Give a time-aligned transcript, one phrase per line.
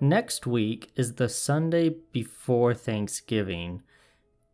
[0.00, 3.82] next week is the Sunday before Thanksgiving.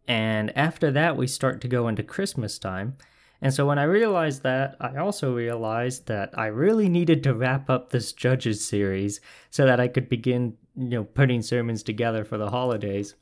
[0.06, 2.96] And after that, we start to go into Christmas time.
[3.40, 7.68] And so when I realized that, I also realized that I really needed to wrap
[7.68, 9.20] up this Judges series
[9.50, 13.16] so that I could begin, you know, putting sermons together for the holidays.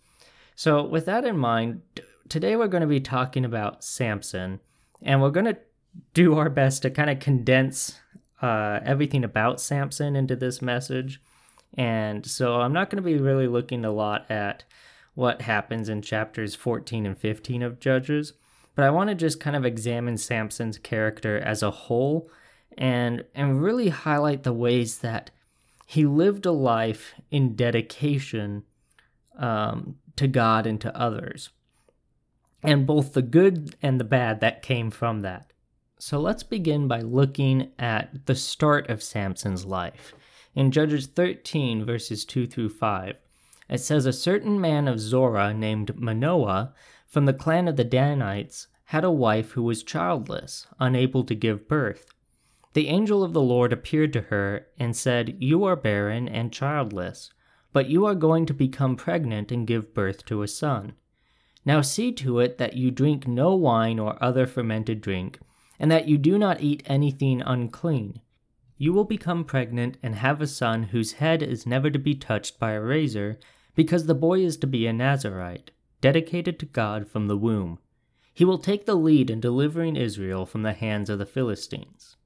[0.56, 1.80] So with that in mind,
[2.28, 4.60] today we're going to be talking about Samson,
[5.00, 5.58] and we're going to
[6.12, 7.98] do our best to kind of condense
[8.42, 11.20] uh, everything about Samson into this message.
[11.74, 14.64] And so I'm not going to be really looking a lot at
[15.14, 18.32] what happens in chapters 14 and 15 of Judges
[18.74, 22.30] but I want to just kind of examine Samson's character as a whole
[22.78, 25.30] and and really highlight the ways that
[25.86, 28.62] he lived a life in dedication
[29.38, 31.50] um, to God and to others,
[32.62, 35.52] and both the good and the bad that came from that.
[35.98, 40.14] So let's begin by looking at the start of Samson's life.
[40.54, 43.16] In Judges 13, verses 2 through 5,
[43.68, 46.72] it says, A certain man of Zorah named Manoah
[47.10, 51.68] from the clan of the Danites, had a wife who was childless, unable to give
[51.68, 52.06] birth.
[52.72, 57.30] The angel of the Lord appeared to her and said, You are barren and childless,
[57.72, 60.94] but you are going to become pregnant and give birth to a son.
[61.64, 65.40] Now see to it that you drink no wine or other fermented drink,
[65.78, 68.20] and that you do not eat anything unclean.
[68.82, 72.58] You will become pregnant and have a son whose head is never to be touched
[72.58, 73.38] by a razor,
[73.74, 77.78] because the boy is to be a Nazarite dedicated to God from the womb.
[78.32, 82.16] He will take the lead in delivering Israel from the hands of the Philistines.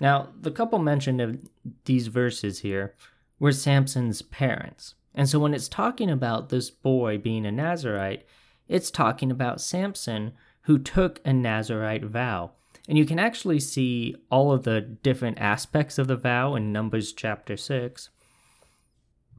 [0.00, 1.50] Now, the couple mentioned in
[1.84, 2.94] these verses here
[3.38, 4.94] were Samson's parents.
[5.14, 8.24] And so when it's talking about this boy being a Nazarite,
[8.68, 12.52] it's talking about Samson who took a Nazarite vow.
[12.88, 17.12] And you can actually see all of the different aspects of the vow in Numbers
[17.12, 18.10] chapter 6.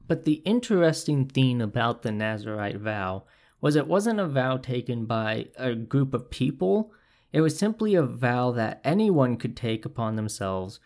[0.08, 3.24] But the interesting thing about the Nazarite vow
[3.60, 6.92] was it wasn't a vow taken by a group of people,
[7.32, 10.80] it was simply a vow that anyone could take upon themselves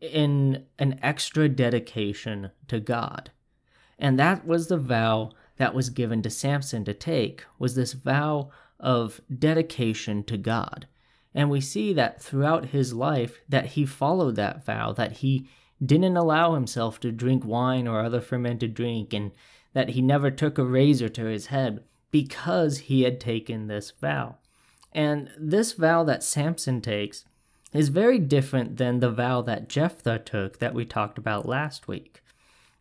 [0.00, 3.30] in an extra dedication to God.
[3.98, 8.50] And that was the vow that was given to Samson to take was this vow
[8.78, 10.86] of dedication to God.
[11.36, 15.46] And we see that throughout his life that he followed that vow, that he
[15.84, 19.32] didn't allow himself to drink wine or other fermented drink, and
[19.74, 24.36] that he never took a razor to his head because he had taken this vow.
[24.92, 27.26] And this vow that Samson takes
[27.74, 32.22] is very different than the vow that Jephthah took that we talked about last week.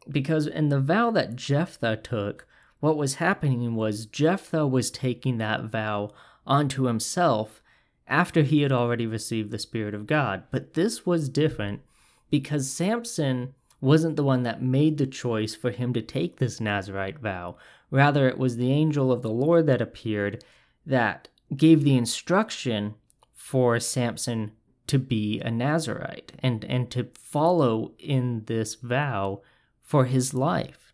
[0.10, 2.48] Because in the vow that Jephthah took,
[2.80, 6.12] what was happening was Jephthah was taking that vow
[6.48, 7.62] onto himself
[8.08, 10.44] after he had already received the Spirit of God.
[10.52, 11.82] But this was different
[12.30, 17.20] because Samson wasn't the one that made the choice for him to take this Nazarite
[17.20, 17.56] vow.
[17.92, 20.44] Rather, it was the angel of the Lord that appeared
[20.86, 22.96] that gave the instruction
[23.34, 24.52] for Samson
[24.88, 29.42] to be a Nazarite and, and to follow in this vow
[29.82, 30.94] for his life.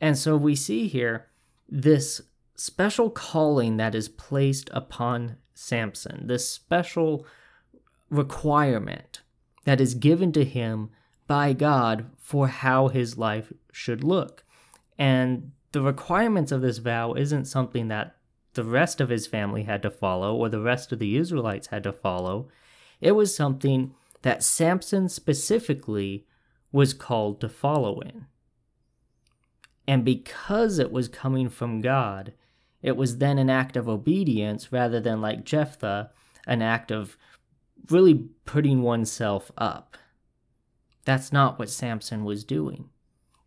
[0.00, 1.28] And so we see here
[1.68, 2.20] this
[2.54, 7.26] special calling that is placed upon Samson, this special
[8.10, 9.22] requirement
[9.64, 10.90] that is given to him
[11.26, 14.44] by God for how his life should look.
[14.98, 18.16] And the requirements of this vow isn't something that
[18.54, 21.82] the rest of his family had to follow or the rest of the Israelites had
[21.82, 22.48] to follow.
[23.00, 26.26] It was something that Samson specifically
[26.70, 28.26] was called to follow in.
[29.88, 32.32] And because it was coming from God,
[32.82, 36.10] it was then an act of obedience rather than like Jephthah,
[36.46, 37.16] an act of
[37.90, 39.96] really putting oneself up.
[41.04, 42.90] That's not what Samson was doing.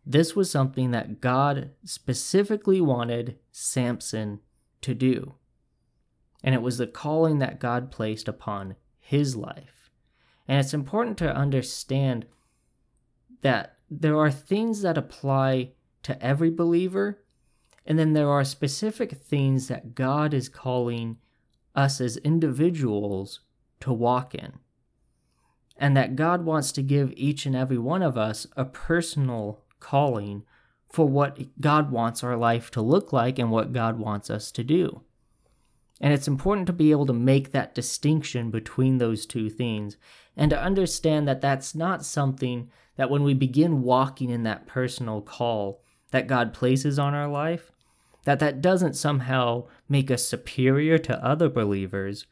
[0.06, 4.40] This was something that God specifically wanted Samson
[4.80, 5.34] to do.
[6.42, 9.90] And it was the calling that God placed upon his life.
[10.48, 12.26] And it's important to understand
[13.42, 15.72] that there are things that apply
[16.02, 17.22] to every believer,
[17.90, 21.16] and then there are specific things that God is calling
[21.74, 23.40] us as individuals
[23.80, 24.60] to walk in.
[25.76, 30.44] And that God wants to give each and every one of us a personal calling
[30.88, 34.62] for what God wants our life to look like and what God wants us to
[34.62, 35.02] do.
[36.00, 39.96] And it's important to be able to make that distinction between those two things
[40.36, 45.20] and to understand that that's not something that when we begin walking in that personal
[45.20, 45.82] call
[46.12, 47.72] that God places on our life,
[48.30, 52.26] that that doesn't somehow make us superior to other believers,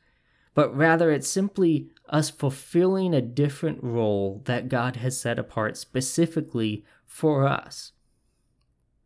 [0.55, 6.85] but rather it's simply us fulfilling a different role that God has set apart specifically
[7.05, 7.91] for us.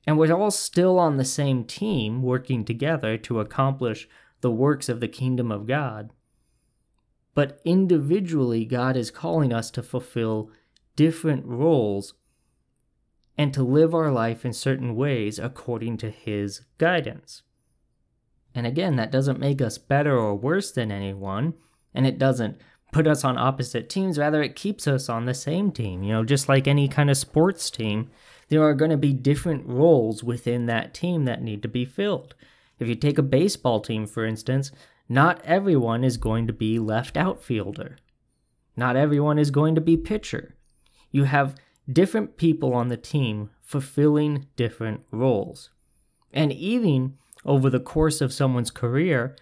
[0.06, 4.06] And we're all still on the same team working together to accomplish
[4.42, 6.12] the works of the kingdom of God.
[7.34, 10.50] But individually, God is calling us to fulfill
[10.94, 12.12] different roles
[13.42, 17.42] and to live our life in certain ways according to His guidance.
[18.54, 21.54] And again, that doesn't make us better or worse than anyone,
[21.92, 22.60] and it doesn't
[22.92, 24.16] put us on opposite teams.
[24.16, 26.04] Rather, it keeps us on the same team.
[26.04, 28.10] You know, just like any kind of sports team,
[28.48, 32.36] there are going to be different roles within that team that need to be filled.
[32.78, 34.70] If you take a baseball team, for instance,
[35.08, 37.96] not everyone is going to be left outfielder.
[38.76, 40.54] Not everyone is going to be pitcher.
[41.10, 41.56] You have
[41.90, 45.70] different people on the team fulfilling different roles.
[46.32, 49.36] And even over the course of someone's career,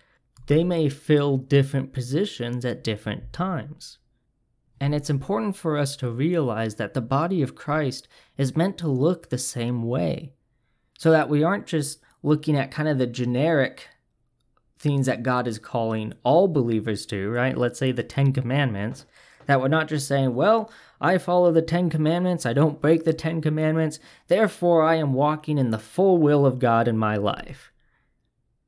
[0.46, 3.98] they may fill different positions at different times.
[4.80, 8.08] And it's important for us to realize that the body of Christ
[8.38, 10.32] is meant to look the same way,
[10.98, 13.88] so that we aren't just looking at kind of the generic
[14.78, 17.56] things that God is calling all believers to, right?
[17.56, 19.04] Let's say the Ten Commandments,
[19.50, 20.70] that we're not just saying, well,
[21.00, 23.98] I follow the Ten Commandments, I don't break the Ten Commandments,
[24.28, 27.72] therefore I am walking in the full will of God in my life.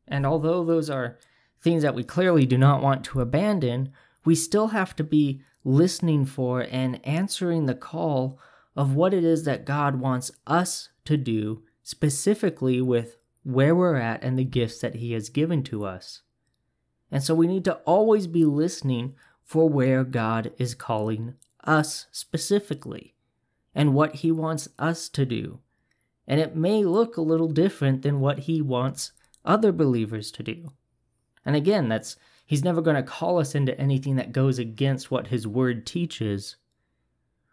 [0.09, 1.19] And although those are
[1.61, 3.93] things that we clearly do not want to abandon,
[4.25, 8.41] we still have to be listening for and answering the call
[8.75, 14.25] of what it is that God wants us to do, specifically with where we're at
[14.25, 16.23] and the gifts that He has given to us.
[17.09, 19.15] And so we need to always be listening
[19.45, 21.35] for where God is calling
[21.65, 23.15] us specifically
[23.75, 25.61] and what He wants us to do.
[26.27, 29.13] And it may look a little different than what He wants
[29.45, 30.73] other believers to do.
[31.45, 32.17] And again, that's
[32.47, 36.57] He's never going to call us into anything that goes against what His Word teaches.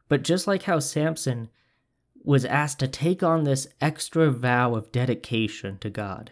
[0.08, 1.50] But just like how Samson
[2.24, 6.32] was asked to take on this extra vow of dedication to God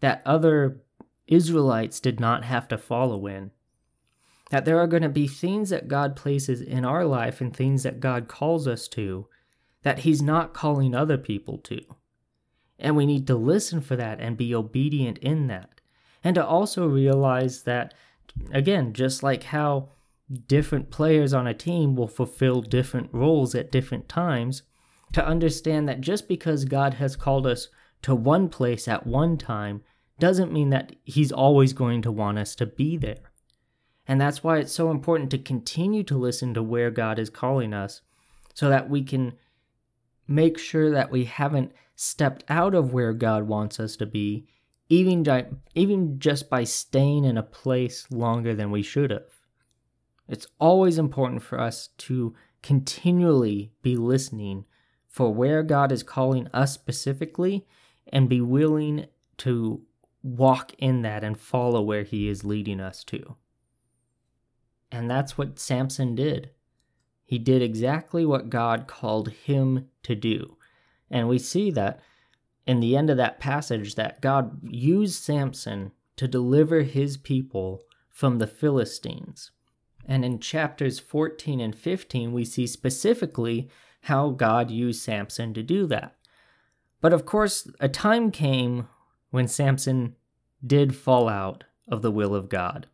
[0.00, 0.80] that other
[1.26, 3.50] Israelites did not have to follow in.
[4.50, 7.82] That there are going to be things that God places in our life and things
[7.84, 9.26] that God calls us to
[9.82, 11.80] that He's not calling other people to.
[12.78, 15.80] And we need to listen for that and be obedient in that.
[16.22, 17.94] And to also realize that,
[18.52, 19.90] again, just like how
[20.46, 24.62] different players on a team will fulfill different roles at different times,
[25.12, 27.68] to understand that just because God has called us
[28.02, 29.82] to one place at one time
[30.18, 33.29] doesn't mean that He's always going to want us to be there.
[34.10, 37.72] And that's why it's so important to continue to listen to where God is calling
[37.72, 38.00] us
[38.54, 39.34] so that we can
[40.26, 44.48] make sure that we haven't stepped out of where God wants us to be,
[44.88, 45.24] even,
[45.76, 49.30] even just by staying in a place longer than we should have.
[50.28, 52.34] It's always important for us to
[52.64, 54.64] continually be listening
[55.06, 57.64] for where God is calling us specifically
[58.12, 59.06] and be willing
[59.36, 59.82] to
[60.24, 63.36] walk in that and follow where He is leading us to.
[64.92, 66.50] And that's what Samson did.
[67.24, 70.56] He did exactly what God called him to do.
[71.10, 72.00] And we see that
[72.66, 78.38] in the end of that passage that God used Samson to deliver his people from
[78.38, 79.52] the Philistines.
[80.04, 83.70] And in chapters 14 and 15, we see specifically
[84.02, 86.16] how God used Samson to do that.
[87.00, 88.88] But of course, a time came
[89.30, 90.16] when Samson
[90.66, 92.88] did fall out of the will of God,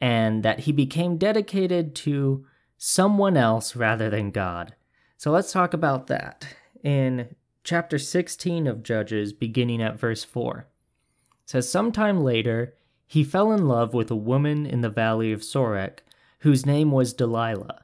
[0.00, 4.74] and that he became dedicated to someone else rather than God.
[5.16, 6.46] So let's talk about that
[6.82, 10.60] in chapter 16 of Judges, beginning at verse 4.
[10.60, 12.74] It says, Sometime later,
[13.06, 15.98] he fell in love with a woman in the valley of Sorek,
[16.38, 17.82] whose name was Delilah.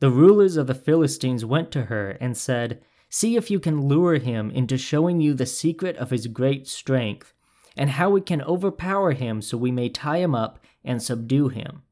[0.00, 4.16] The rulers of the Philistines went to her and said, See if you can lure
[4.16, 7.32] him into showing you the secret of his great strength,
[7.76, 11.82] and how we can overpower him so we may tie him up and subdue him.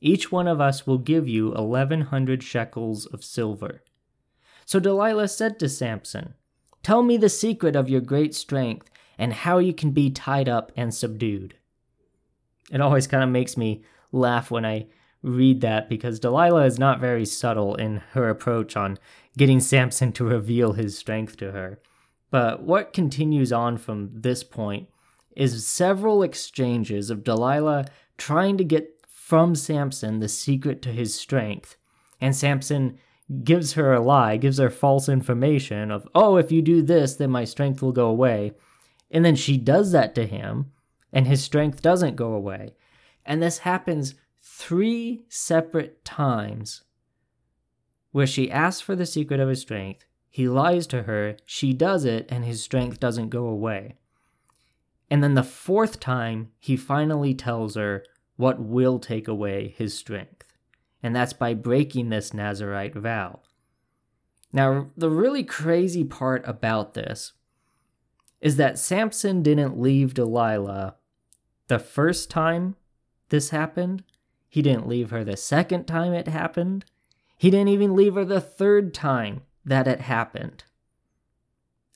[0.00, 3.82] Each one of us will give you eleven hundred shekels of silver.
[4.64, 6.34] So Delilah said to Samson,
[6.82, 10.72] Tell me the secret of your great strength, and how you can be tied up
[10.76, 11.54] and subdued.
[12.70, 14.86] It always kind of makes me laugh when I
[15.22, 18.98] read that because Delilah is not very subtle in her approach on
[19.36, 21.80] getting Samson to reveal his strength to her.
[22.30, 24.88] But what continues on from this point
[25.36, 27.86] is several exchanges of Delilah
[28.20, 31.76] trying to get from Samson the secret to his strength,
[32.20, 32.98] and Samson
[33.42, 37.30] gives her a lie, gives her false information of, oh, if you do this, then
[37.30, 38.52] my strength will go away.
[39.10, 40.72] And then she does that to him,
[41.12, 42.74] and his strength doesn't go away.
[43.24, 46.82] And this happens three separate times
[48.12, 50.04] where she asks for the secret of his strength.
[50.28, 53.96] He lies to her, she does it, and his strength doesn't go away.
[55.10, 58.04] And then the fourth time, he finally tells her
[58.36, 60.44] what will take away his strength.
[61.02, 63.40] And that's by breaking this Nazarite vow.
[64.52, 67.32] Now, the really crazy part about this
[68.40, 70.96] is that Samson didn't leave Delilah
[71.68, 72.76] the first time
[73.28, 74.02] this happened.
[74.48, 76.84] He didn't leave her the second time it happened.
[77.36, 80.64] He didn't even leave her the third time that it happened.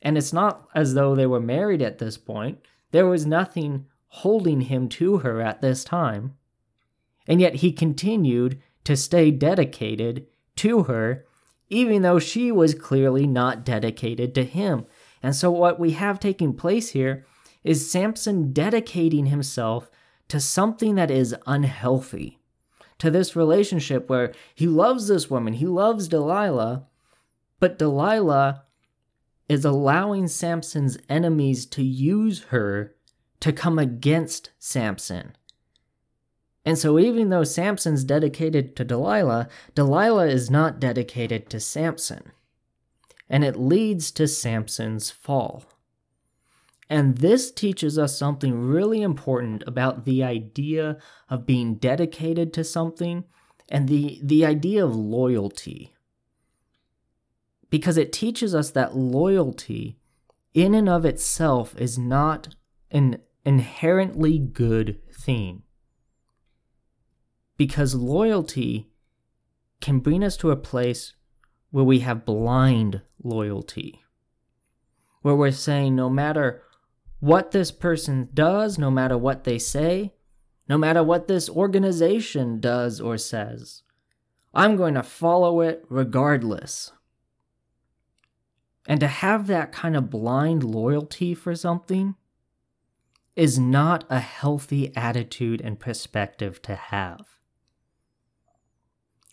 [0.00, 2.58] And it's not as though they were married at this point.
[2.94, 6.36] There was nothing holding him to her at this time.
[7.26, 11.24] And yet he continued to stay dedicated to her,
[11.68, 14.86] even though she was clearly not dedicated to him.
[15.24, 17.26] And so, what we have taking place here
[17.64, 19.90] is Samson dedicating himself
[20.28, 22.38] to something that is unhealthy,
[22.98, 26.86] to this relationship where he loves this woman, he loves Delilah,
[27.58, 28.63] but Delilah
[29.54, 32.94] is allowing Samson's enemies to use her
[33.40, 35.34] to come against Samson.
[36.66, 42.32] And so, even though Samson's dedicated to Delilah, Delilah is not dedicated to Samson
[43.28, 45.64] and it leads to Samson's fall.
[46.90, 50.98] And this teaches us something really important about the idea
[51.30, 53.24] of being dedicated to something
[53.68, 55.93] and the, the idea of loyalty.
[57.74, 59.98] Because it teaches us that loyalty,
[60.52, 62.54] in and of itself, is not
[62.92, 65.64] an inherently good thing.
[67.56, 68.92] Because loyalty
[69.80, 71.14] can bring us to a place
[71.72, 74.00] where we have blind loyalty,
[75.22, 76.62] where we're saying no matter
[77.18, 80.14] what this person does, no matter what they say,
[80.68, 83.82] no matter what this organization does or says,
[84.54, 86.92] I'm going to follow it regardless.
[88.86, 92.16] And to have that kind of blind loyalty for something
[93.34, 97.26] is not a healthy attitude and perspective to have.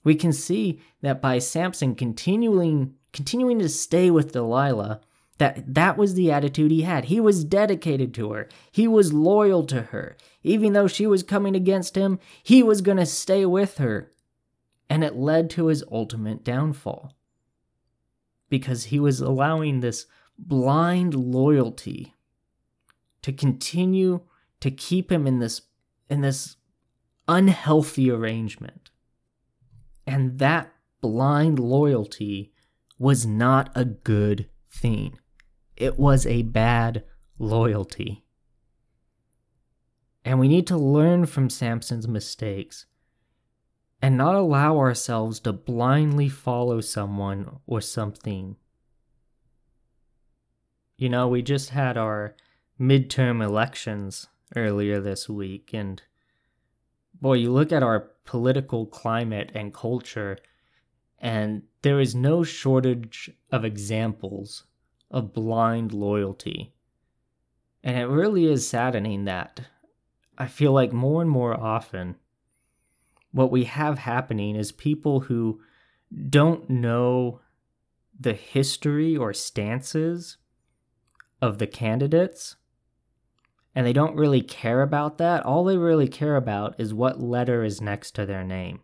[0.04, 5.02] We can see that by Samson continuing continuing to stay with Delilah,
[5.38, 7.06] that that was the attitude he had.
[7.06, 8.48] He was dedicated to her.
[8.72, 10.16] He was loyal to her.
[10.44, 14.12] Even though she was coming against him, he was going to stay with her.
[14.90, 17.16] And it led to his ultimate downfall.
[18.52, 20.06] Because he was allowing this
[20.38, 22.14] blind loyalty
[23.22, 24.22] to continue
[24.60, 25.62] to keep him in this
[26.10, 26.58] in this
[27.28, 28.92] unhealthy arrangement.
[30.06, 32.52] And that blind loyalty
[33.00, 35.18] was not a good thing.
[35.78, 37.06] It was a bad
[37.40, 38.26] loyalty.
[40.26, 42.86] And we need to learn from Samson's mistakes
[44.02, 48.56] and not allow ourselves to blindly follow someone or something.
[50.98, 52.36] You know, we just had our
[52.80, 56.02] midterm elections earlier this week, and
[57.22, 60.38] boy, you look at our political climate and culture,
[61.20, 64.64] and there is no shortage of examples
[65.12, 66.74] of blind loyalty.
[67.84, 69.62] And it really is saddening that
[70.38, 72.16] I feel like more and more often
[73.32, 75.62] what we have happening is people who
[76.30, 77.40] don't know
[78.20, 80.38] the history or stances
[81.42, 82.58] of the candidates
[83.74, 85.46] and they don't really care about that.
[85.46, 88.82] All they really care about is what letter is next to their name.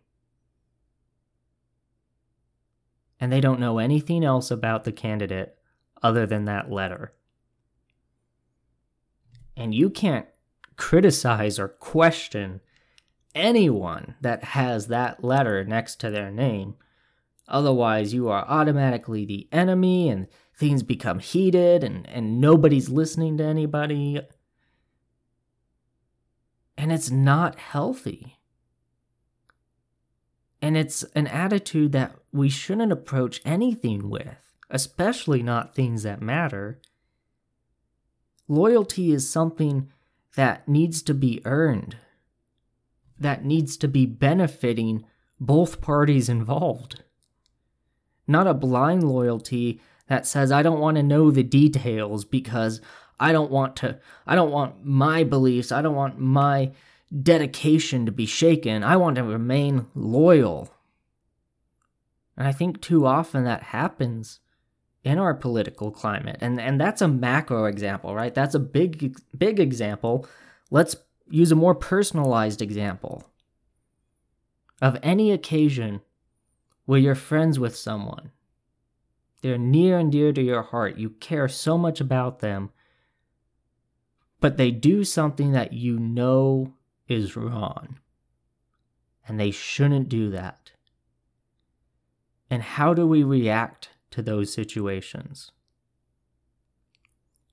[3.20, 5.56] And they don't know anything else about the candidate
[6.02, 7.12] other than that letter.
[9.56, 10.26] And you can't
[10.76, 12.60] criticize or question
[13.38, 16.74] anyone that has that letter next to their name.
[17.46, 23.44] Otherwise, you are automatically the enemy and things become heated and, and nobody's listening to
[23.44, 24.20] anybody
[26.78, 28.38] and it's not healthy.
[30.62, 34.36] And it's an attitude that we shouldn't approach anything with,
[34.70, 36.80] especially not things that matter.
[38.46, 39.90] Loyalty is something
[40.36, 41.96] that needs to be earned,
[43.20, 45.04] that needs to be benefiting
[45.40, 47.02] both parties involved.
[48.26, 52.80] Not a blind loyalty that says, I don't want to know the details because
[53.20, 56.72] I don't want to, I don't want my beliefs, I don't want my
[57.22, 58.84] dedication to be shaken.
[58.84, 60.72] I want to remain loyal.
[62.36, 64.40] And I think too often that happens
[65.04, 66.38] in our political climate.
[66.40, 68.34] And and that's a macro example, right?
[68.34, 70.26] That's a big big example.
[70.70, 70.96] Let's
[71.30, 73.24] use a more personalized example.
[74.80, 76.00] of any occasion
[76.84, 78.30] where you're friends with someone.
[79.42, 80.96] They're near and dear to your heart.
[80.96, 82.70] You care so much about them.
[84.40, 86.74] But they do something that you know
[87.08, 87.98] is wrong.
[89.26, 90.72] And they shouldn't do that.
[92.50, 95.50] And how do we react to those situations?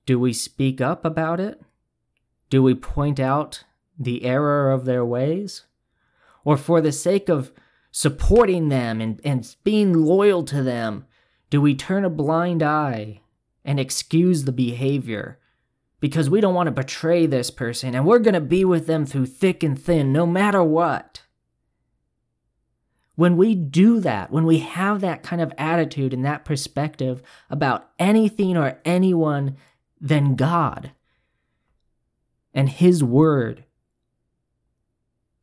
[0.06, 1.60] Do we speak up about it?
[2.48, 3.64] Do we point out
[3.98, 5.64] the error of their ways?
[6.44, 7.52] Or for the sake of
[7.90, 11.06] supporting them and, and being loyal to them,
[11.50, 13.22] do we turn a blind eye
[13.64, 15.38] and excuse the behavior
[15.98, 19.06] because we don't want to betray this person and we're going to be with them
[19.06, 21.22] through thick and thin no matter what?
[23.16, 27.88] When we do that, when we have that kind of attitude and that perspective about
[27.98, 29.56] anything or anyone
[29.98, 30.92] than God
[32.56, 33.64] and His Word,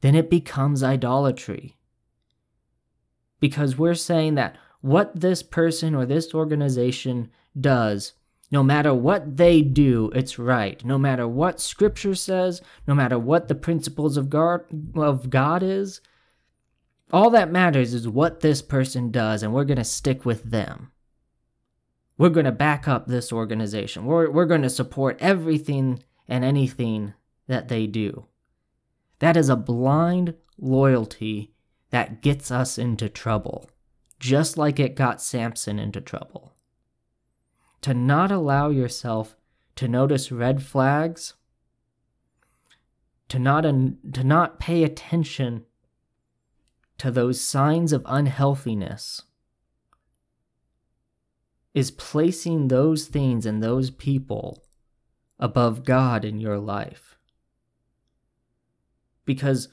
[0.02, 1.78] then it becomes idolatry.
[3.40, 7.30] Because we're saying that what this person or this organization
[7.60, 8.14] does,
[8.52, 10.84] no matter what they do, it's right.
[10.84, 14.62] No matter what Scripture says, no matter what the principles of God,
[14.96, 16.02] of God is,
[17.12, 20.92] all that matters is what this person does, and we're going to stick with them.
[22.18, 24.06] We're going to back up this organization.
[24.06, 27.14] We're, we're going to support everything and anything
[27.48, 28.26] that they do.
[29.20, 31.54] That is a blind loyalty
[31.90, 33.70] that gets us into trouble,
[34.20, 36.54] just like it got Samson into trouble.
[37.82, 39.36] To not allow yourself
[39.76, 41.34] to notice red flags,
[43.30, 45.66] to not, to not pay attention
[46.98, 49.24] to those signs of unhealthiness
[51.74, 54.64] is placing those things and those people
[55.44, 57.18] above God in your life.
[59.26, 59.68] Because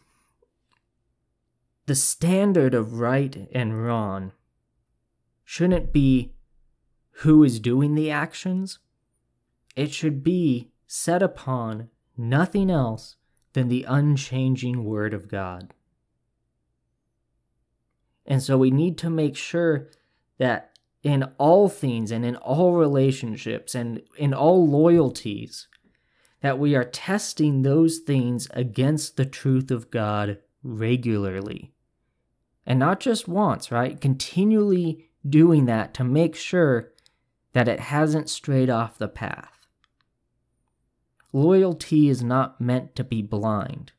[1.87, 4.33] the standard of right and wrong
[5.45, 6.33] shouldn't be
[7.23, 8.80] who is doing the actions,
[9.76, 13.15] it should be set upon nothing else
[13.52, 15.73] than the unchanging Word of God.
[18.26, 19.89] And so we need to make sure
[20.39, 20.70] that
[21.02, 25.69] in all things and in all relationships and in all loyalties,
[26.43, 31.73] that we are testing those things against the truth of God regularly.
[32.67, 34.00] And not just once, right?
[34.00, 36.93] Continually doing that to make sure
[37.52, 39.67] that it hasn't strayed off the path.
[41.32, 43.93] Loyalty is not meant to be blind.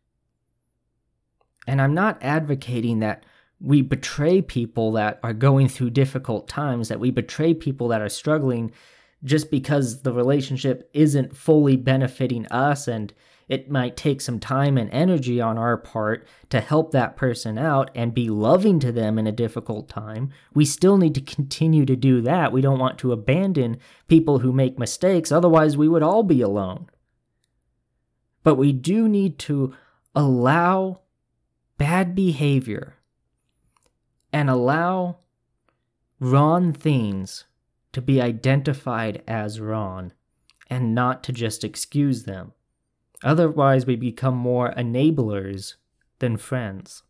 [1.67, 3.25] And I'm not advocating that
[3.61, 8.09] we betray people that are going through difficult times, that we betray people that are
[8.09, 8.71] struggling
[9.23, 13.13] just because the relationship isn't fully benefiting us and
[13.47, 17.91] it might take some time and energy on our part to help that person out
[17.93, 20.31] and be loving to them in a difficult time.
[20.53, 22.53] We still need to continue to do that.
[22.53, 26.87] We don't want to abandon people who make mistakes, otherwise, we would all be alone.
[28.43, 29.75] But we do need to
[30.15, 31.01] allow
[31.77, 32.95] bad behavior
[34.33, 35.17] and allow
[36.19, 37.45] wrong things
[37.93, 40.13] to be identified as wrong
[40.69, 42.53] and not to just excuse them.
[43.23, 45.75] Otherwise, we become more enablers
[46.19, 47.03] than friends.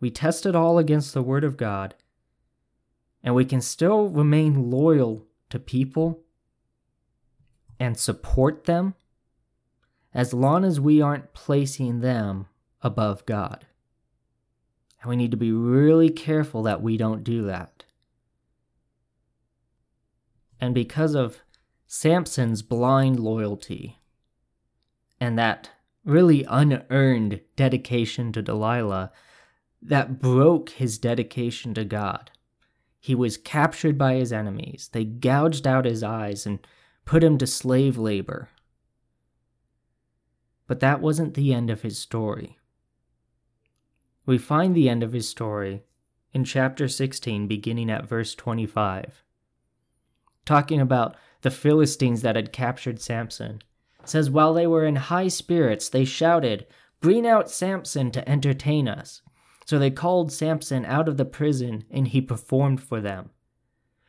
[0.00, 1.94] We test it all against the Word of God,
[3.22, 6.24] and we can still remain loyal to people
[7.78, 8.94] and support them
[10.12, 12.46] as long as we aren't placing them
[12.82, 13.67] above God.
[15.00, 17.84] And we need to be really careful that we don't do that.
[20.60, 21.38] And because of
[21.86, 23.98] Samson's blind loyalty
[25.20, 25.70] and that
[26.04, 29.12] really unearned dedication to Delilah,
[29.80, 32.30] that broke his dedication to God.
[32.98, 34.90] He was captured by his enemies.
[34.92, 36.58] They gouged out his eyes and
[37.04, 38.48] put him to slave labor.
[40.66, 42.57] But that wasn't the end of his story.
[44.28, 45.84] We find the end of his story
[46.34, 49.24] in chapter 16, beginning at verse 25.
[50.44, 53.62] Talking about the Philistines that had captured Samson.
[54.02, 56.66] It says, While they were in high spirits, they shouted,
[57.00, 59.22] Bring out Samson to entertain us.
[59.64, 63.30] So they called Samson out of the prison, and he performed for them.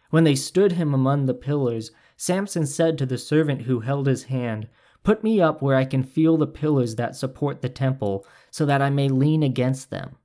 [0.09, 4.23] When they stood him among the pillars, Samson said to the servant who held his
[4.23, 4.67] hand,
[5.01, 8.81] Put me up where I can feel the pillars that support the temple, so that
[8.81, 10.15] I may lean against them.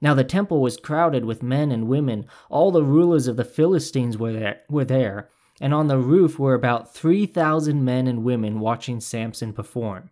[0.00, 2.26] Now the temple was crowded with men and women.
[2.50, 5.28] All the rulers of the Philistines were there, were there
[5.60, 10.10] and on the roof were about 3,000 men and women watching Samson perform.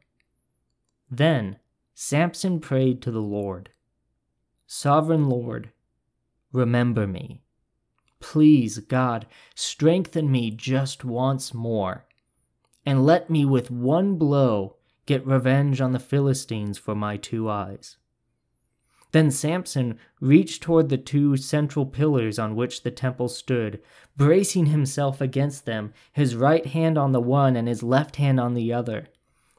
[1.11, 1.59] Then
[1.94, 3.70] Samson prayed to the Lord
[4.66, 5.70] Sovereign Lord,
[6.53, 7.42] remember me.
[8.18, 12.07] Please, God, strengthen me just once more,
[12.87, 17.97] and let me with one blow get revenge on the Philistines for my two eyes.
[19.12, 23.81] Then Samson reached toward the two central pillars on which the temple stood,
[24.17, 28.55] bracing himself against them, his right hand on the one and his left hand on
[28.55, 29.07] the other.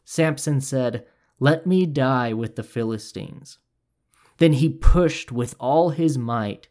[0.03, 1.05] Samson said,
[1.39, 3.59] Let me die with the Philistines.
[4.39, 6.67] Then he pushed with all his might,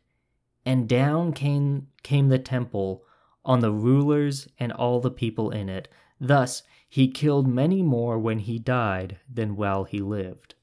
[0.67, 3.03] and down came, came the temple
[3.47, 5.89] on the rulers and all the people in it.
[6.21, 6.63] Thus
[6.95, 10.55] he killed many more when he died than while he lived.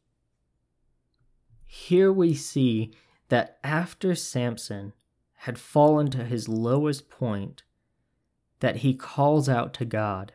[1.68, 2.94] Here we see
[3.28, 4.94] that after Samson
[5.40, 7.64] had fallen to his lowest point,
[8.62, 10.32] that he calls out to God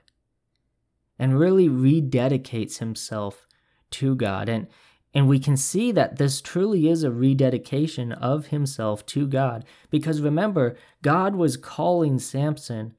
[1.19, 3.47] and really rededicates himself
[3.93, 4.51] to God.
[4.51, 4.67] And
[5.15, 9.65] and we can see that this truly is a rededication of himself to God.
[9.89, 12.93] Because remember, God was calling Samson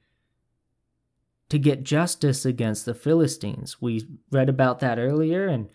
[1.49, 3.81] to get justice against the Philistines.
[3.81, 5.69] We read about that earlier in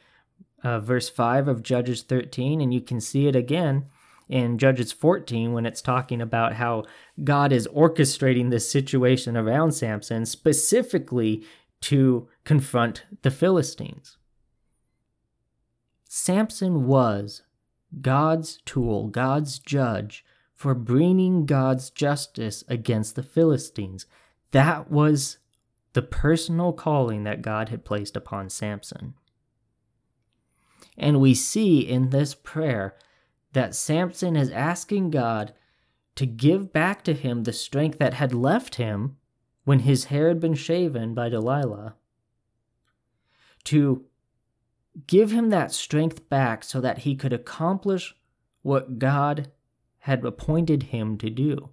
[0.62, 3.86] uh, verse 5 of Judges 13, and you can see it again
[4.28, 6.84] in Judges 14 when it's talking about how
[7.22, 11.44] God is orchestrating this situation around Samson specifically
[11.82, 14.16] to confront the Philistines.
[16.08, 17.42] Samson was
[18.00, 24.06] God's tool, God's judge for bringing God's justice against the Philistines.
[24.52, 25.38] That was
[25.92, 29.14] the personal calling that God had placed upon Samson.
[30.96, 32.96] And we see in this prayer
[33.52, 35.52] that Samson is asking God
[36.14, 39.16] to give back to him the strength that had left him
[39.64, 41.94] when his hair had been shaven by Delilah,
[43.64, 44.04] to
[45.06, 48.14] give him that strength back so that he could accomplish
[48.62, 49.50] what God
[50.00, 51.70] had appointed him to do.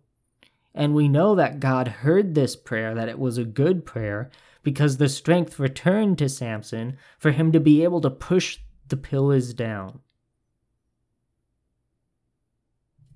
[0.74, 4.30] And we know that God heard this prayer, that it was a good prayer,
[4.64, 9.54] because the strength returned to Samson for him to be able to push the pillars
[9.54, 10.00] down.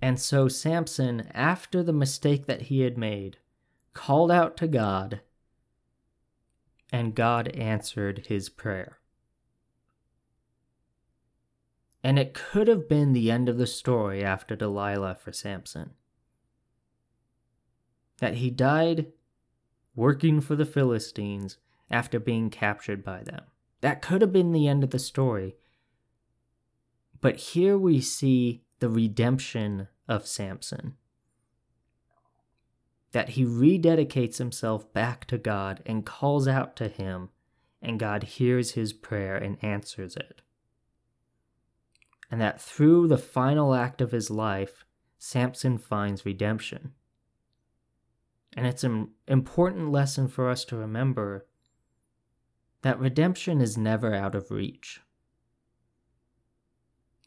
[0.01, 3.37] And so Samson, after the mistake that he had made,
[3.93, 5.21] called out to God,
[6.91, 8.99] and God answered his prayer.
[12.03, 15.91] And it could have been the end of the story after Delilah for Samson.
[18.19, 19.07] That he died
[19.95, 21.57] working for the Philistines
[21.89, 23.43] after being captured by them.
[23.81, 25.55] That could have been the end of the story.
[27.21, 30.95] But here we see the redemption of Samson.
[33.11, 37.29] That he rededicates himself back to God and calls out to him,
[37.81, 40.41] and God hears his prayer and answers it
[42.33, 44.85] and that through the final act of his life,
[45.19, 46.93] Samson finds redemption.
[48.55, 51.47] And it's an important lesson for us to remember
[52.83, 55.01] that redemption is never out of reach.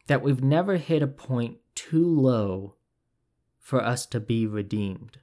[0.06, 2.74] That we've never hit a point too low
[3.58, 5.18] for us to be redeemed.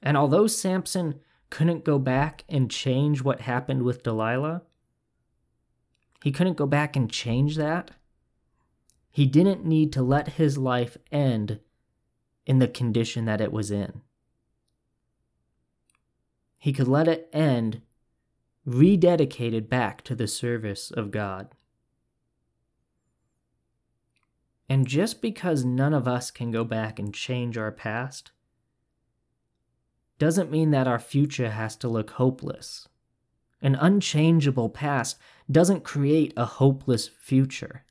[0.00, 4.62] And although Samson couldn't go back and change what happened with Delilah,
[6.22, 7.90] he couldn't go back and change that.
[9.10, 11.58] He didn't need to let his life end
[12.46, 14.02] in the condition that it was in.
[16.62, 17.82] He could let it end
[18.64, 21.48] rededicated back to the service of God.
[24.68, 28.30] And just because none of us can go back and change our past
[30.20, 32.86] doesn't mean that our future has to look hopeless.
[33.60, 35.18] An unchangeable past
[35.50, 37.82] doesn't create a hopeless future.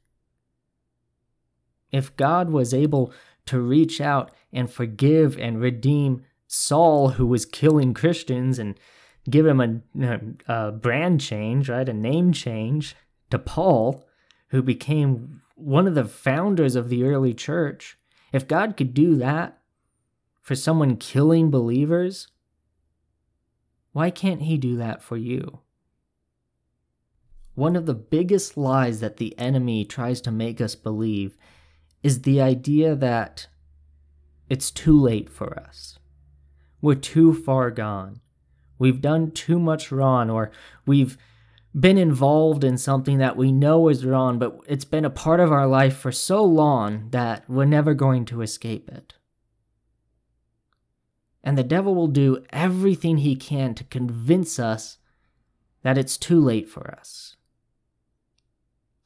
[1.92, 3.12] If God was able
[3.48, 8.78] to reach out and forgive and redeem Saul, who was killing Christians, and
[9.30, 10.20] give him a,
[10.54, 12.94] a, brand change, right, a name change
[13.30, 14.06] to Paul,
[14.50, 17.98] who became one of the founders of the early church,
[18.34, 19.60] if God could do that
[20.42, 22.28] for someone killing believers,
[23.94, 25.60] why can't He do that for you?
[27.56, 31.38] One of the biggest lies that the enemy tries to make us believe
[32.04, 33.48] is the idea that
[34.50, 35.98] it's too late for us.
[36.82, 38.22] We're too far gone.
[38.80, 40.52] We've done too much wrong, or
[40.86, 41.18] we've
[41.80, 45.52] been involved in something that we know is wrong, but it's been a part of
[45.52, 49.14] our life for so long that we're never going to escape it.
[51.44, 54.98] And the devil will do everything he can to convince us
[55.84, 57.36] that it's too late for us.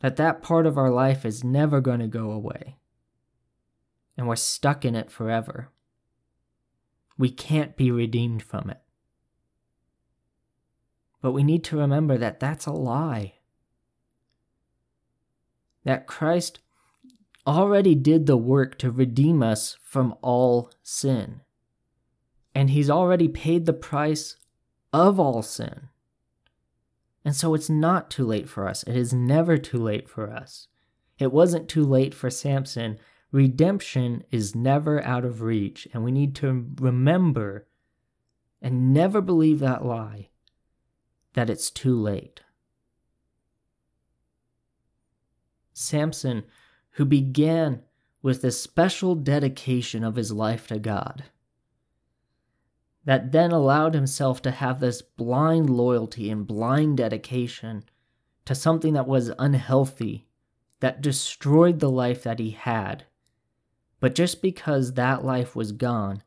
[0.05, 2.77] that that part of our life is never going to go away.
[4.15, 5.69] And we're stuck in it forever.
[7.17, 8.82] We can't be redeemed from it.
[11.21, 13.36] But we need to remember that that's a lie.
[15.84, 16.60] That Christ
[17.47, 21.41] already did the work to redeem us from all sin.
[22.54, 24.38] And he's already paid the price
[24.93, 25.89] of all sin.
[27.23, 28.84] And so it's not too late for us.
[28.84, 30.67] It is never too late for us.
[31.17, 32.99] It wasn't too late for Samson.
[33.36, 37.67] Redemption is never out of reach, and we need to remember
[38.62, 40.30] and never believe that lie
[41.34, 42.39] that it's too late.
[45.74, 46.45] Samson,
[46.91, 47.82] who began
[48.21, 51.26] with the special dedication of his life to God,
[53.04, 57.84] that then allowed himself to have this blind loyalty and blind dedication
[58.45, 60.26] to something that was unhealthy,
[60.80, 63.04] that destroyed the life that he had.
[63.99, 66.21] But just because that life was gone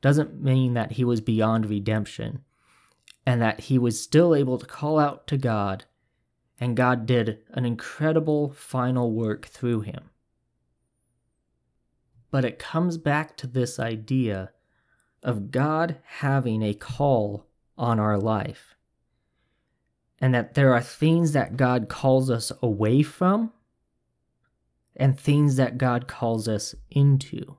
[0.00, 2.44] doesn't mean that he was beyond redemption
[3.26, 5.84] and that he was still able to call out to God,
[6.58, 10.10] and God did an incredible final work through him.
[12.30, 14.52] But it comes back to this idea
[15.22, 17.46] of God having a call
[17.76, 18.74] on our life.
[20.20, 23.52] And that there are things that God calls us away from
[24.98, 27.56] and things that God calls us into.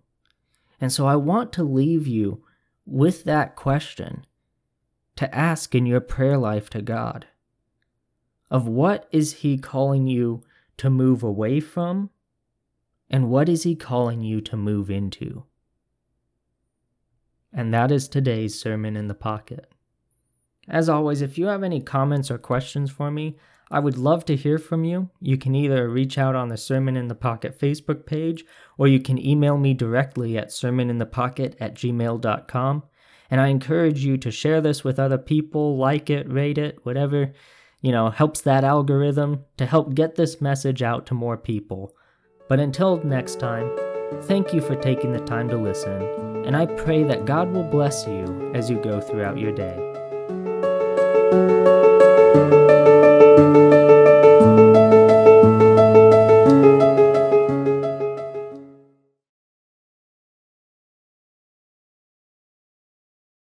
[0.81, 2.43] And so I want to leave you
[2.85, 4.25] with that question
[5.15, 7.27] to ask in your prayer life to God
[8.51, 10.43] of what is He calling you
[10.77, 12.09] to move away from
[13.09, 15.43] and what is He calling you to move into?
[17.51, 19.71] And that is today's Sermon in the Pocket.
[20.67, 23.37] As always, if you have any comments or questions for me,
[23.71, 25.09] I would love to hear from you.
[25.21, 28.43] You can either reach out on the Sermon in the Pocket Facebook page,
[28.77, 32.83] or you can email me directly at sermoninthepocket at gmail.com.
[33.29, 37.31] And I encourage you to share this with other people, like it, rate it, whatever,
[37.81, 41.95] you know, helps that algorithm to help get this message out to more people.
[42.47, 43.69] But until next time,
[44.23, 46.01] thank you for taking the time to listen,
[46.45, 49.77] and I pray that God will bless you as you go throughout your day.